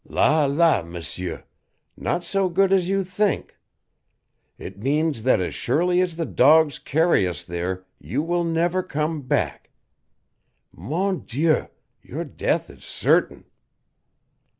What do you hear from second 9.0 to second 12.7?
back. Mon Dieu, your death